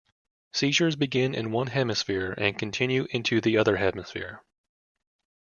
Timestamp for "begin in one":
0.95-1.67